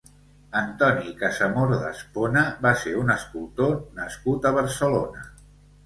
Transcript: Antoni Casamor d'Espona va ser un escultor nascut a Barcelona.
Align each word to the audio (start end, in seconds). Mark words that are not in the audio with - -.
Antoni 0.61 1.13
Casamor 1.19 1.75
d'Espona 1.83 2.45
va 2.65 2.73
ser 2.87 2.97
un 3.05 3.15
escultor 3.19 3.79
nascut 4.03 4.53
a 4.53 4.59
Barcelona. 4.61 5.29